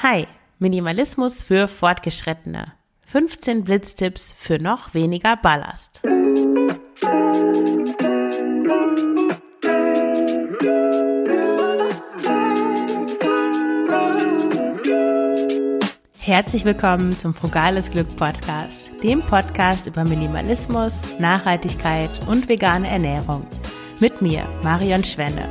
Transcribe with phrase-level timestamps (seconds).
[0.00, 0.28] Hi,
[0.60, 2.72] Minimalismus für Fortgeschrittene.
[3.06, 6.02] 15 Blitztipps für noch weniger Ballast.
[16.20, 23.44] Herzlich willkommen zum Frugales Glück Podcast, dem Podcast über Minimalismus, Nachhaltigkeit und vegane Ernährung.
[23.98, 25.48] Mit mir, Marion Schwenne.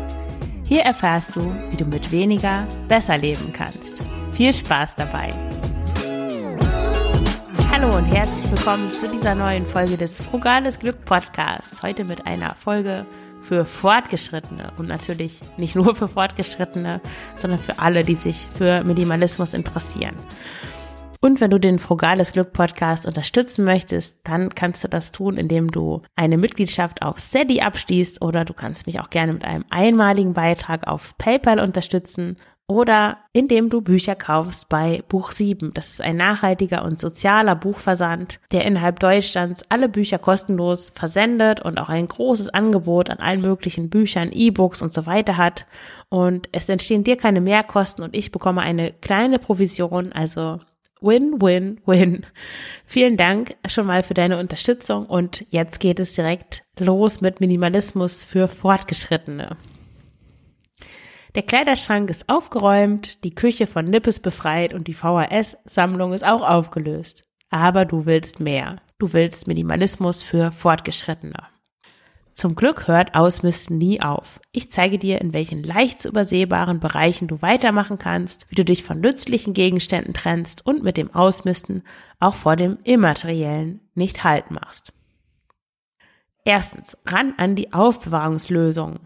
[0.64, 4.07] Hier erfährst du, wie du mit weniger besser leben kannst.
[4.38, 5.34] Viel Spaß dabei!
[7.72, 11.82] Hallo und herzlich willkommen zu dieser neuen Folge des Frugales Glück Podcasts.
[11.82, 13.08] Heute mit einer Folge
[13.42, 17.02] für Fortgeschrittene und natürlich nicht nur für Fortgeschrittene,
[17.36, 20.14] sondern für alle, die sich für Minimalismus interessieren.
[21.20, 25.72] Und wenn du den Frugales Glück Podcast unterstützen möchtest, dann kannst du das tun, indem
[25.72, 30.36] du eine Mitgliedschaft auf Steady abschließt oder du kannst mich auch gerne mit einem einmaligen
[30.36, 35.74] Beitrag auf PayPal unterstützen oder indem du Bücher kaufst bei Buch 7.
[35.74, 41.78] Das ist ein nachhaltiger und sozialer Buchversand, der innerhalb Deutschlands alle Bücher kostenlos versendet und
[41.78, 45.66] auch ein großes Angebot an allen möglichen Büchern, E-Books und so weiter hat.
[46.10, 50.60] Und es entstehen dir keine Mehrkosten und ich bekomme eine kleine Provision, also
[51.00, 52.26] Win, win, win.
[52.86, 58.24] Vielen Dank schon mal für deine Unterstützung und jetzt geht es direkt los mit Minimalismus
[58.24, 59.58] für Fortgeschrittene.
[61.38, 67.26] Der Kleiderschrank ist aufgeräumt, die Küche von Nippes befreit und die VHS-Sammlung ist auch aufgelöst.
[67.52, 68.78] Aber du willst mehr.
[68.98, 71.38] Du willst Minimalismus für Fortgeschrittene.
[72.34, 74.40] Zum Glück hört Ausmisten nie auf.
[74.52, 78.82] Ich zeige dir, in welchen leicht zu übersehbaren Bereichen du weitermachen kannst, wie du dich
[78.82, 81.84] von nützlichen Gegenständen trennst und mit dem Ausmisten
[82.20, 84.92] auch vor dem Immateriellen nicht Halt machst.
[86.44, 89.02] Erstens, ran an die Aufbewahrungslösung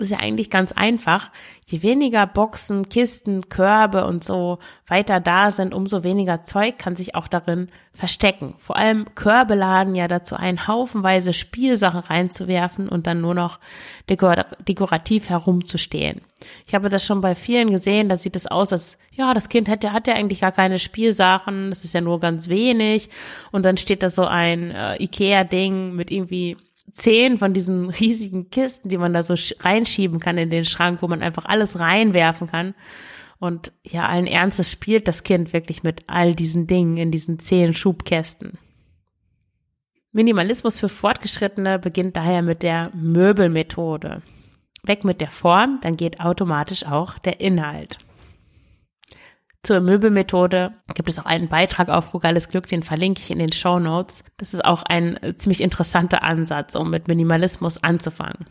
[0.00, 1.30] ist ja eigentlich ganz einfach.
[1.66, 7.14] Je weniger Boxen, Kisten, Körbe und so weiter da sind, umso weniger Zeug kann sich
[7.14, 8.54] auch darin verstecken.
[8.58, 13.60] Vor allem Körbe laden ja dazu ein, haufenweise Spielsachen reinzuwerfen und dann nur noch
[14.08, 16.22] dekor dekorativ herumzustehen.
[16.66, 19.68] Ich habe das schon bei vielen gesehen, da sieht es aus, als ja, das Kind
[19.68, 23.10] hat ja, hat ja eigentlich gar keine Spielsachen, das ist ja nur ganz wenig
[23.52, 26.56] und dann steht da so ein äh, Ikea-Ding mit irgendwie
[26.92, 31.08] zehn von diesen riesigen Kisten, die man da so reinschieben kann in den Schrank, wo
[31.08, 32.74] man einfach alles reinwerfen kann.
[33.38, 37.72] Und ja, allen Ernstes spielt das Kind wirklich mit all diesen Dingen in diesen zehn
[37.72, 38.58] Schubkästen.
[40.12, 44.22] Minimalismus für Fortgeschrittene beginnt daher mit der Möbelmethode.
[44.82, 47.98] Weg mit der Form, dann geht automatisch auch der Inhalt.
[49.62, 53.52] Zur Möbelmethode gibt es auch einen Beitrag auf Frugales Glück, den verlinke ich in den
[53.52, 54.24] Show Notes.
[54.38, 58.46] Das ist auch ein äh, ziemlich interessanter Ansatz, um mit Minimalismus anzufangen.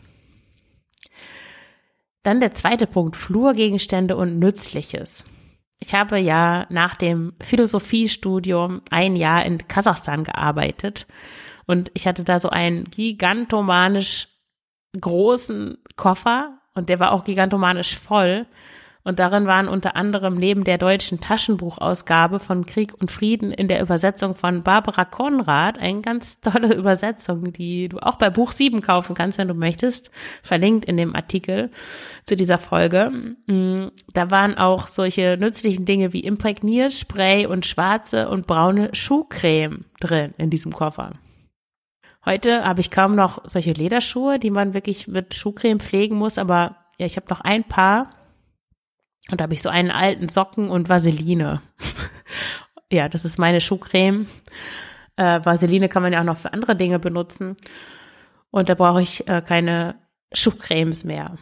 [2.22, 5.24] Dann der zweite Punkt, Flurgegenstände und Nützliches.
[5.80, 11.06] Ich habe ja nach dem Philosophiestudium ein Jahr in Kasachstan gearbeitet
[11.66, 14.28] und ich hatte da so einen gigantomanisch
[15.00, 18.46] großen Koffer und der war auch gigantomanisch voll
[19.02, 23.80] und darin waren unter anderem neben der deutschen Taschenbuchausgabe von Krieg und Frieden in der
[23.80, 29.14] Übersetzung von Barbara Konrad eine ganz tolle Übersetzung, die du auch bei Buch 7 kaufen
[29.14, 30.10] kannst, wenn du möchtest,
[30.42, 31.70] verlinkt in dem Artikel
[32.24, 33.10] zu dieser Folge.
[33.46, 40.34] Mm, da waren auch solche nützlichen Dinge wie Imprägnierspray und schwarze und braune Schuhcreme drin
[40.36, 41.12] in diesem Koffer.
[42.26, 46.76] Heute habe ich kaum noch solche Lederschuhe, die man wirklich mit Schuhcreme pflegen muss, aber
[46.98, 48.10] ja, ich habe noch ein paar
[49.30, 51.62] und da habe ich so einen alten Socken und Vaseline.
[52.92, 54.26] ja, das ist meine Schuhcreme.
[55.16, 57.56] Äh, Vaseline kann man ja auch noch für andere Dinge benutzen.
[58.50, 59.96] Und da brauche ich äh, keine
[60.32, 61.36] Schuhcremes mehr.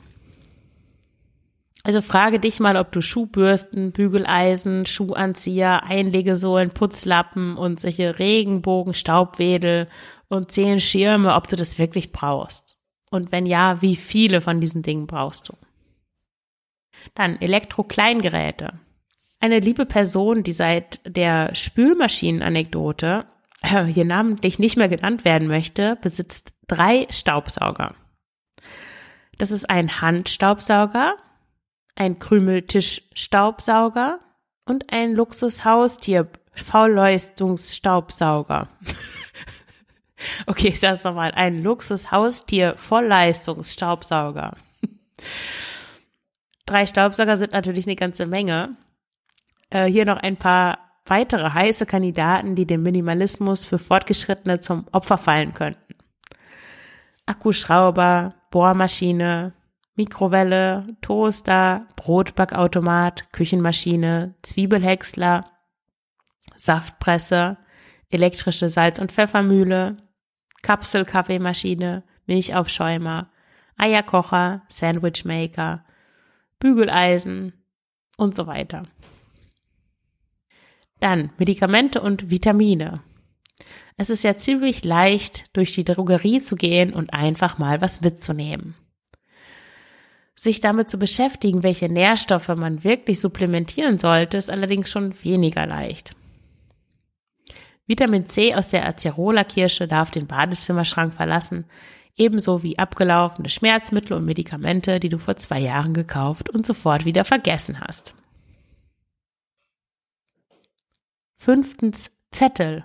[1.84, 9.88] Also frage dich mal, ob du Schuhbürsten, Bügeleisen, Schuhanzieher, Einlegesohlen, Putzlappen und solche Regenbogen, Staubwedel
[10.28, 12.76] und zehn Schirme, ob du das wirklich brauchst.
[13.10, 15.54] Und wenn ja, wie viele von diesen Dingen brauchst du?
[17.14, 18.74] Dann Elektrokleingeräte.
[19.40, 23.24] Eine liebe Person, die seit der Spülmaschinenanekdote
[23.62, 27.94] äh, hier namentlich nicht mehr genannt werden möchte, besitzt drei Staubsauger.
[29.38, 31.16] Das ist ein Handstaubsauger,
[31.94, 34.18] ein Krümeltischstaubsauger
[34.64, 38.68] und ein Luxushaustier Vollleistungsstaubsauger.
[40.46, 44.56] okay, ich sag's nochmal, ein Luxushaustier Vollleistungsstaubsauger.
[46.68, 48.76] Drei Staubsauger sind natürlich eine ganze Menge.
[49.70, 55.16] Äh, hier noch ein paar weitere heiße Kandidaten, die dem Minimalismus für Fortgeschrittene zum Opfer
[55.16, 55.94] fallen könnten.
[57.24, 59.54] Akkuschrauber, Bohrmaschine,
[59.94, 65.50] Mikrowelle, Toaster, Brotbackautomat, Küchenmaschine, Zwiebelhäcksler,
[66.54, 67.56] Saftpresse,
[68.10, 69.96] elektrische Salz- und Pfeffermühle,
[70.60, 73.30] Kapselkaffeemaschine, Milchaufschäumer,
[73.78, 75.84] Eierkocher, Sandwichmaker,
[76.58, 77.52] Bügeleisen
[78.16, 78.84] und so weiter.
[81.00, 83.00] Dann Medikamente und Vitamine.
[83.96, 88.74] Es ist ja ziemlich leicht, durch die Drogerie zu gehen und einfach mal was mitzunehmen.
[90.34, 96.14] Sich damit zu beschäftigen, welche Nährstoffe man wirklich supplementieren sollte, ist allerdings schon weniger leicht.
[97.88, 101.64] Vitamin C aus der Acerola Kirsche darf den Badezimmerschrank verlassen,
[102.18, 107.24] ebenso wie abgelaufene Schmerzmittel und Medikamente, die du vor zwei Jahren gekauft und sofort wieder
[107.24, 108.14] vergessen hast.
[111.36, 112.84] Fünftens Zettel.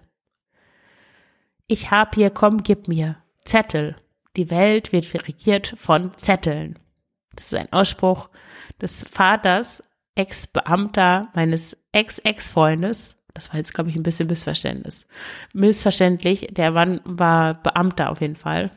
[1.67, 3.17] Ich hab hier, komm, gib mir.
[3.43, 3.95] Zettel.
[4.35, 6.79] Die Welt wird regiert von Zetteln.
[7.35, 8.29] Das ist ein Ausspruch
[8.81, 9.83] des Vaters,
[10.15, 13.17] Ex-Beamter meines Ex-Ex-Freundes.
[13.33, 15.07] Das war jetzt, glaube ich, ein bisschen Missverständnis.
[15.53, 16.47] Missverständlich.
[16.51, 18.69] Der Mann war Beamter auf jeden Fall.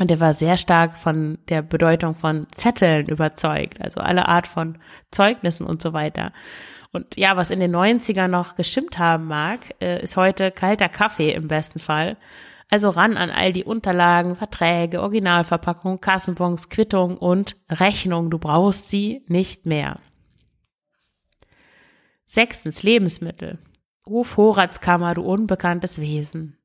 [0.00, 3.80] Und er war sehr stark von der Bedeutung von Zetteln überzeugt.
[3.80, 4.78] Also alle Art von
[5.10, 6.32] Zeugnissen und so weiter.
[6.92, 11.32] Und ja, was in den 90ern noch gestimmt haben mag, äh, ist heute kalter Kaffee
[11.32, 12.16] im besten Fall.
[12.70, 18.30] Also ran an all die Unterlagen, Verträge, Originalverpackung, Kassenbons, Quittung und Rechnung.
[18.30, 20.00] Du brauchst sie nicht mehr.
[22.26, 23.58] Sechstens, Lebensmittel.
[24.06, 26.57] Ruf Vorratskammer, du unbekanntes Wesen.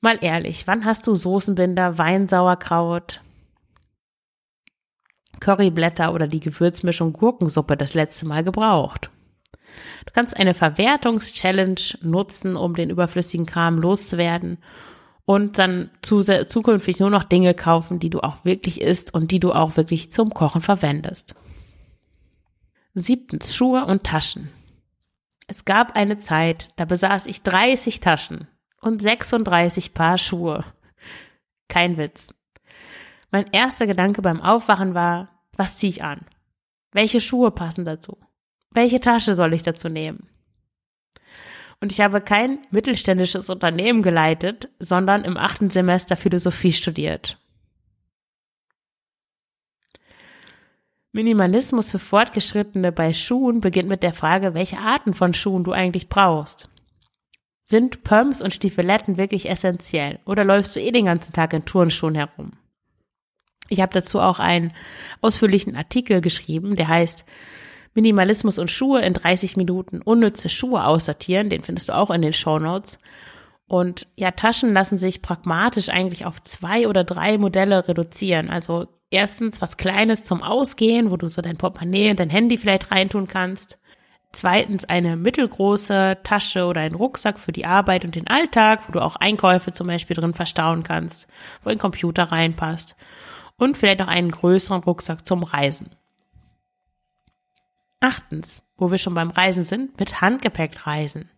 [0.00, 3.20] Mal ehrlich, wann hast du Soßenbinder, Weinsauerkraut,
[5.40, 9.10] Curryblätter oder die Gewürzmischung Gurkensuppe das letzte Mal gebraucht?
[10.06, 14.58] Du kannst eine Verwertungs-Challenge nutzen, um den überflüssigen Kram loszuwerden
[15.24, 19.40] und dann zu, zukünftig nur noch Dinge kaufen, die du auch wirklich isst und die
[19.40, 21.34] du auch wirklich zum Kochen verwendest.
[22.94, 24.48] Siebtens, Schuhe und Taschen.
[25.48, 28.48] Es gab eine Zeit, da besaß ich 30 Taschen
[28.80, 30.64] und 36 Paar Schuhe.
[31.68, 32.34] Kein Witz.
[33.30, 36.26] Mein erster Gedanke beim Aufwachen war, was ziehe ich an?
[36.92, 38.18] Welche Schuhe passen dazu?
[38.76, 40.28] welche Tasche soll ich dazu nehmen?
[41.80, 47.38] Und ich habe kein mittelständisches Unternehmen geleitet, sondern im achten Semester Philosophie studiert.
[51.12, 56.08] Minimalismus für Fortgeschrittene bei Schuhen beginnt mit der Frage, welche Arten von Schuhen du eigentlich
[56.08, 56.70] brauchst.
[57.68, 62.14] Sind Pumps und Stiefeletten wirklich essentiell oder läufst du eh den ganzen Tag in Turnschuhen
[62.14, 62.52] herum?
[63.68, 64.72] Ich habe dazu auch einen
[65.20, 67.24] ausführlichen Artikel geschrieben, der heißt
[67.94, 72.32] Minimalismus und Schuhe in 30 Minuten unnütze Schuhe aussortieren, den findest du auch in den
[72.32, 73.00] Show Notes.
[73.66, 78.48] Und ja, Taschen lassen sich pragmatisch eigentlich auf zwei oder drei Modelle reduzieren.
[78.48, 82.92] Also erstens was Kleines zum Ausgehen, wo du so dein Portemonnaie und dein Handy vielleicht
[82.92, 83.80] reintun kannst.
[84.36, 89.00] Zweitens eine mittelgroße Tasche oder ein Rucksack für die Arbeit und den Alltag, wo du
[89.00, 91.26] auch Einkäufe zum Beispiel drin verstauen kannst,
[91.62, 92.96] wo ein Computer reinpasst.
[93.56, 95.88] Und vielleicht auch einen größeren Rucksack zum Reisen.
[98.00, 101.30] Achtens, wo wir schon beim Reisen sind, mit Handgepäck reisen.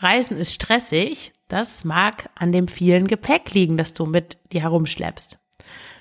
[0.00, 5.38] Reisen ist stressig, das mag an dem vielen Gepäck liegen, das du mit dir herumschleppst.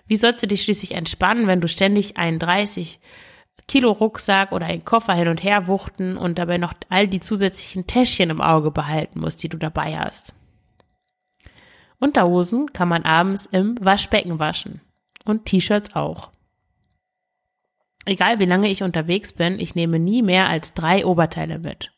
[0.08, 3.00] Wie sollst du dich schließlich entspannen, wenn du ständig einen 30
[3.68, 7.88] Kilo Rucksack oder einen Koffer hin und her wuchten und dabei noch all die zusätzlichen
[7.88, 10.34] Täschchen im Auge behalten musst, die du dabei hast?
[12.00, 14.82] Unterhosen kann man abends im Waschbecken waschen
[15.24, 16.32] und T-Shirts auch.
[18.06, 21.92] Egal wie lange ich unterwegs bin, ich nehme nie mehr als drei Oberteile mit.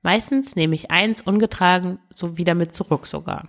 [0.00, 3.48] Meistens nehme ich eins ungetragen so wieder mit zurück sogar.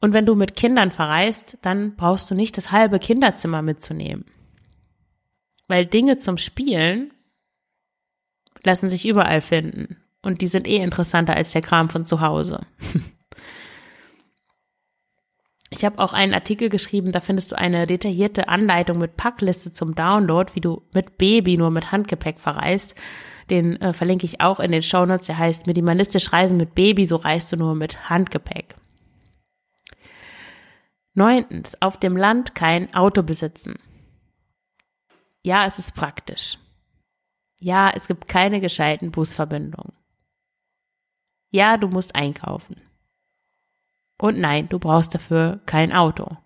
[0.00, 4.26] Und wenn du mit Kindern verreist, dann brauchst du nicht das halbe Kinderzimmer mitzunehmen.
[5.68, 7.12] Weil Dinge zum Spielen
[8.62, 9.96] lassen sich überall finden.
[10.22, 12.60] Und die sind eh interessanter als der Kram von zu Hause.
[15.76, 19.96] Ich habe auch einen Artikel geschrieben, da findest du eine detaillierte Anleitung mit Packliste zum
[19.96, 22.94] Download, wie du mit Baby nur mit Handgepäck verreist.
[23.50, 25.26] Den äh, verlinke ich auch in den Shownotes.
[25.26, 28.76] Der heißt Minimalistisch Reisen mit Baby, so reist du nur mit Handgepäck.
[31.14, 33.74] Neuntens, auf dem Land kein Auto besitzen.
[35.44, 36.58] Ja, es ist praktisch.
[37.60, 39.92] Ja, es gibt keine gescheiten Busverbindungen.
[41.50, 42.80] Ja, du musst einkaufen.
[44.18, 46.36] Und nein, du brauchst dafür kein Auto.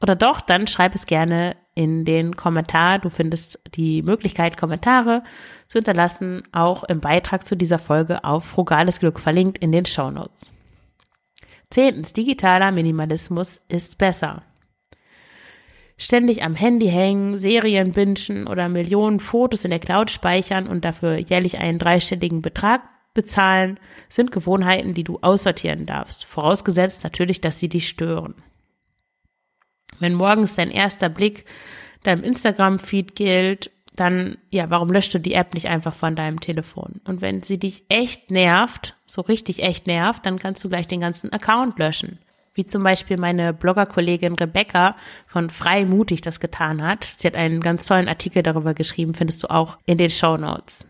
[0.00, 2.98] Oder doch, dann schreib es gerne in den Kommentar.
[3.00, 5.24] Du findest die Möglichkeit, Kommentare
[5.66, 10.10] zu hinterlassen, auch im Beitrag zu dieser Folge auf Frugales Glück verlinkt in den Show
[10.10, 10.52] Notes.
[11.70, 14.42] Zehntens, digitaler Minimalismus ist besser.
[15.96, 21.18] Ständig am Handy hängen, Serien bingen oder Millionen Fotos in der Cloud speichern und dafür
[21.18, 22.82] jährlich einen dreistelligen Betrag
[23.14, 28.34] bezahlen, sind Gewohnheiten, die du aussortieren darfst, vorausgesetzt natürlich, dass sie dich stören.
[30.00, 31.44] Wenn morgens dein erster Blick
[32.02, 37.00] deinem Instagram-Feed gilt, dann, ja, warum löscht du die App nicht einfach von deinem Telefon?
[37.04, 41.00] Und wenn sie dich echt nervt, so richtig echt nervt, dann kannst du gleich den
[41.00, 42.18] ganzen Account löschen
[42.54, 44.96] wie zum Beispiel meine Bloggerkollegin Rebecca
[45.26, 47.04] von Freimutig das getan hat.
[47.04, 50.86] Sie hat einen ganz tollen Artikel darüber geschrieben, findest du auch in den Show Notes.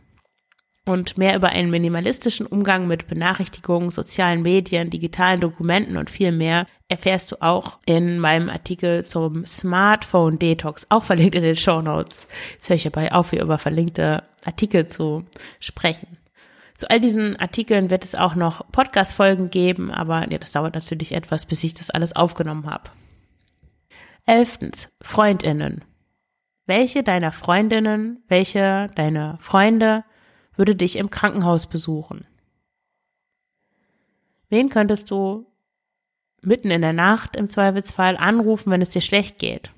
[0.87, 6.67] Und mehr über einen minimalistischen Umgang mit Benachrichtigungen, sozialen Medien, digitalen Dokumenten und viel mehr
[6.89, 12.29] erfährst du auch in meinem Artikel zum Smartphone Detox, auch verlinkt in den Show Notes.
[12.53, 15.25] Jetzt höre ich dabei auf, hier über verlinkte Artikel zu
[15.59, 16.19] sprechen.
[16.77, 21.13] Zu all diesen Artikeln wird es auch noch Podcast-Folgen geben, aber ja, das dauert natürlich
[21.13, 22.91] etwas, bis ich das alles aufgenommen habe.
[24.27, 25.85] Elftens, Freundinnen.
[26.67, 30.05] Welche deiner Freundinnen, welche deiner Freunde
[30.57, 32.27] würde dich im Krankenhaus besuchen?
[34.49, 35.47] Wen könntest du
[36.43, 39.73] mitten in der Nacht im Zweifelsfall anrufen, wenn es dir schlecht geht?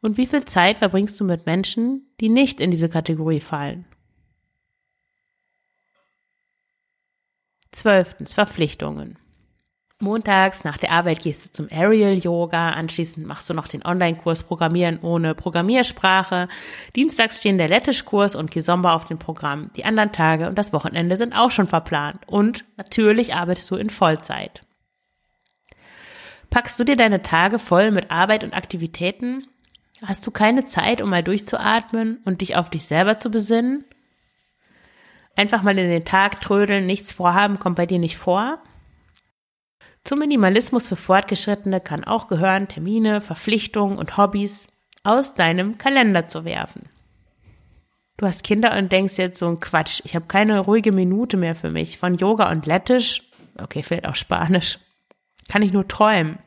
[0.00, 3.84] Und wie viel Zeit verbringst du mit Menschen, die nicht in diese Kategorie fallen?
[7.72, 9.18] Zwölftens, Verpflichtungen.
[10.02, 14.42] Montags nach der Arbeit gehst du zum Aerial Yoga, anschließend machst du noch den Online-Kurs
[14.42, 16.48] Programmieren ohne Programmiersprache.
[16.96, 19.70] Dienstags stehen der Lettischkurs und Kizomba auf dem Programm.
[19.76, 22.20] Die anderen Tage und das Wochenende sind auch schon verplant.
[22.26, 24.62] Und natürlich arbeitest du in Vollzeit.
[26.50, 29.46] Packst du dir deine Tage voll mit Arbeit und Aktivitäten?
[30.04, 33.84] Hast du keine Zeit, um mal durchzuatmen und dich auf dich selber zu besinnen?
[35.34, 38.58] Einfach mal in den Tag trödeln, nichts vorhaben, kommt bei dir nicht vor.
[40.04, 44.66] Zum Minimalismus für Fortgeschrittene kann auch gehören, Termine, Verpflichtungen und Hobbys
[45.04, 46.88] aus deinem Kalender zu werfen.
[48.16, 51.54] Du hast Kinder und denkst jetzt so ein Quatsch, ich habe keine ruhige Minute mehr
[51.54, 51.98] für mich.
[51.98, 53.22] Von Yoga und Lettisch,
[53.60, 54.78] okay, vielleicht auch Spanisch,
[55.48, 56.38] kann ich nur träumen.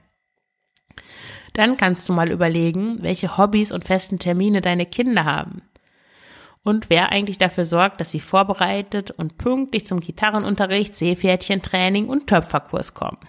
[1.54, 5.63] Dann kannst du mal überlegen, welche Hobbys und festen Termine deine Kinder haben
[6.65, 12.95] und wer eigentlich dafür sorgt, dass sie vorbereitet und pünktlich zum Gitarrenunterricht, Seepferdchentraining und Töpferkurs
[12.95, 13.19] kommen.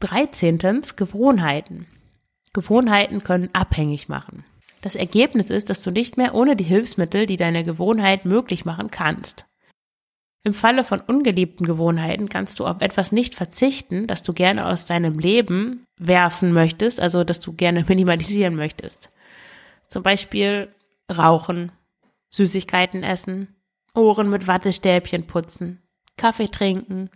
[0.00, 0.58] 13.
[0.96, 1.86] Gewohnheiten.
[2.52, 4.44] Gewohnheiten können abhängig machen.
[4.82, 8.90] Das Ergebnis ist, dass du nicht mehr ohne die Hilfsmittel, die deine Gewohnheit möglich machen
[8.90, 9.46] kannst.
[10.42, 14.84] Im Falle von ungeliebten Gewohnheiten kannst du auf etwas nicht verzichten, das du gerne aus
[14.84, 19.08] deinem Leben werfen möchtest, also das du gerne minimalisieren möchtest.
[19.88, 20.68] Zum Beispiel
[21.10, 21.72] Rauchen,
[22.30, 23.56] Süßigkeiten essen,
[23.94, 25.82] Ohren mit Wattestäbchen putzen,
[26.16, 27.10] Kaffee trinken,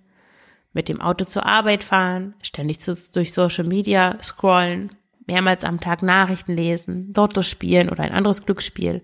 [0.72, 4.90] mit dem Auto zur Arbeit fahren, ständig zu, durch Social Media scrollen,
[5.26, 9.02] mehrmals am Tag Nachrichten lesen, Lotto spielen oder ein anderes Glücksspiel,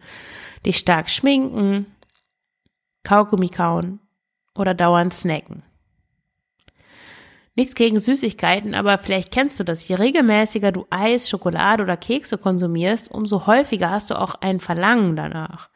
[0.67, 1.87] dich stark schminken,
[3.05, 4.01] Kaugummi kauen
[4.55, 5.63] oder dauernd snacken.
[7.61, 9.87] Nichts gegen Süßigkeiten, aber vielleicht kennst du das.
[9.87, 15.15] Je regelmäßiger du Eis, Schokolade oder Kekse konsumierst, umso häufiger hast du auch ein Verlangen
[15.15, 15.69] danach.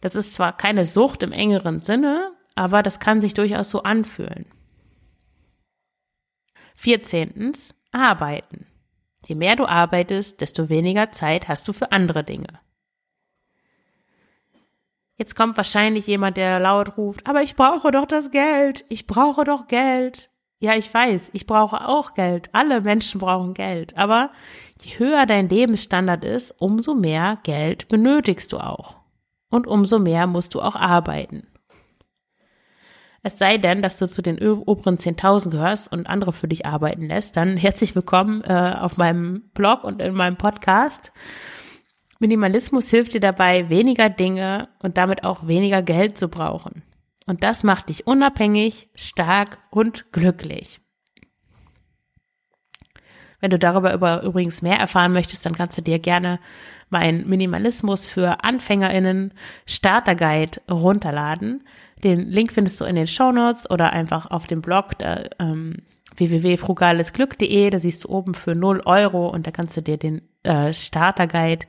[0.00, 4.46] Das ist zwar keine Sucht im engeren Sinne, aber das kann sich durchaus so anfühlen.
[6.74, 8.66] Vierzehntens, arbeiten.
[9.24, 12.58] Je mehr du arbeitest, desto weniger Zeit hast du für andere Dinge.
[15.16, 19.44] Jetzt kommt wahrscheinlich jemand, der laut ruft, aber ich brauche doch das Geld, ich brauche
[19.44, 20.31] doch Geld.
[20.62, 22.48] Ja, ich weiß, ich brauche auch Geld.
[22.52, 23.98] Alle Menschen brauchen Geld.
[23.98, 24.30] Aber
[24.80, 28.94] je höher dein Lebensstandard ist, umso mehr Geld benötigst du auch.
[29.50, 31.48] Und umso mehr musst du auch arbeiten.
[33.24, 37.08] Es sei denn, dass du zu den oberen 10.000 gehörst und andere für dich arbeiten
[37.08, 41.12] lässt, dann herzlich willkommen äh, auf meinem Blog und in meinem Podcast.
[42.20, 46.84] Minimalismus hilft dir dabei, weniger Dinge und damit auch weniger Geld zu brauchen.
[47.26, 50.80] Und das macht dich unabhängig, stark und glücklich.
[53.40, 56.38] Wenn du darüber über, übrigens mehr erfahren möchtest, dann kannst du dir gerne
[56.90, 59.34] meinen Minimalismus für AnfängerInnen
[59.66, 61.64] Starter Guide runterladen.
[62.04, 64.92] Den Link findest du in den Show Notes oder einfach auf dem Blog
[65.40, 65.76] ähm,
[66.16, 67.70] www.frugalesglück.de.
[67.70, 71.26] Da siehst du oben für 0 Euro und da kannst du dir den äh, Starter
[71.26, 71.66] Guide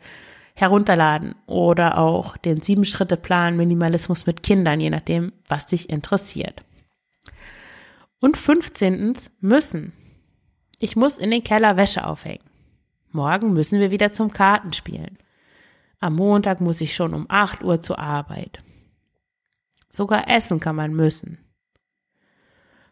[0.53, 6.63] herunterladen oder auch den Sieben-Schritte-Plan Minimalismus mit Kindern, je nachdem, was dich interessiert.
[8.19, 9.13] Und 15.
[9.39, 9.93] müssen.
[10.79, 12.43] Ich muss in den Keller Wäsche aufhängen.
[13.11, 15.17] Morgen müssen wir wieder zum Kartenspielen.
[15.99, 18.63] Am Montag muss ich schon um 8 Uhr zur Arbeit.
[19.89, 21.37] Sogar essen kann man müssen.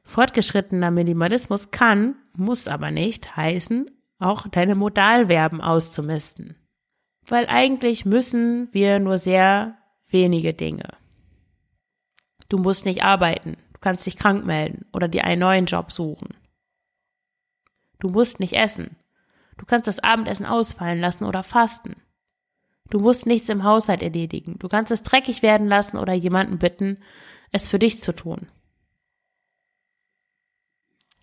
[0.04, 3.90] Fortgeschrittener Minimalismus kann, muss aber nicht heißen,
[4.20, 6.56] auch deine Modalverben auszumisten.
[7.32, 9.78] Weil eigentlich müssen wir nur sehr
[10.10, 10.84] wenige Dinge.
[12.50, 16.36] Du musst nicht arbeiten, du kannst dich krank melden oder dir einen neuen Job suchen.
[18.00, 18.98] Du musst nicht essen.
[19.58, 21.96] Du kannst das Abendessen ausfallen lassen oder fasten.
[22.90, 24.60] Du musst nichts im Haushalt erledigen.
[24.60, 26.98] Du kannst es dreckig werden lassen oder jemanden bitten,
[27.54, 28.50] es für dich zu tun.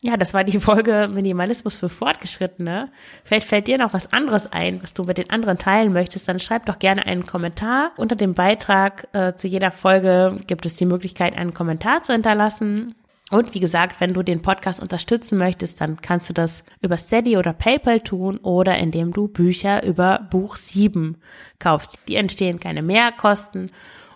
[0.01, 2.91] Ja, das war die Folge Minimalismus für Fortgeschrittene.
[3.25, 6.39] Vielleicht fällt dir noch was anderes ein, was du mit den anderen teilen möchtest, dann
[6.39, 7.91] schreib doch gerne einen Kommentar.
[7.97, 12.95] Unter dem Beitrag äh, zu jeder Folge gibt es die Möglichkeit, einen Kommentar zu hinterlassen.
[13.31, 17.37] Und wie gesagt, wenn du den Podcast unterstützen möchtest, dann kannst du das über Steady
[17.37, 21.17] oder PayPal tun oder indem du Bücher über Buch 7
[21.59, 21.99] kaufst.
[22.07, 23.71] Die entstehen keine Mehrkosten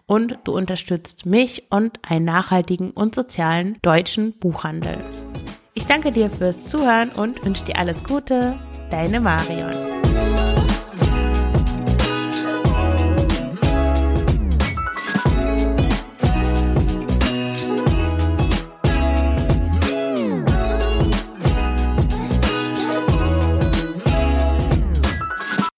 [0.06, 4.98] und du unterstützt mich und einen nachhaltigen und sozialen deutschen Buchhandel.
[5.74, 8.58] Ich danke dir fürs Zuhören und wünsche dir alles Gute.
[8.90, 9.91] Deine Marion.